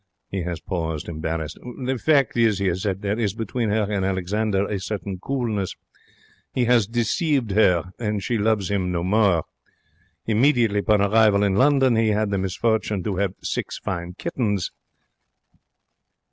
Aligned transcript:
He 0.31 0.41
has 0.41 0.59
paused, 0.59 1.07
embarrassed. 1.07 1.59
'The 1.85 1.99
fact 1.99 2.35
is,' 2.35 2.57
he 2.57 2.65
has 2.69 2.81
said, 2.81 3.03
'there 3.03 3.19
is 3.19 3.35
between 3.35 3.69
her 3.69 3.83
and 3.87 4.03
Alexander 4.03 4.65
a 4.65 4.79
certain 4.79 5.19
coolness. 5.19 5.75
He 6.55 6.65
'as 6.65 6.87
deceived 6.87 7.51
'er, 7.51 7.91
and 7.99 8.23
she 8.23 8.39
loves 8.39 8.71
him 8.71 8.91
no 8.91 9.03
more. 9.03 9.43
Immediately 10.25 10.79
upon 10.79 11.01
arrival 11.03 11.43
in 11.43 11.53
London, 11.53 11.97
he 11.97 12.07
had 12.07 12.31
the 12.31 12.39
misfortune 12.39 13.03
to 13.03 13.21
'ave 13.21 13.35
six 13.43 13.77
fine 13.77 14.15
kittens. 14.17 14.71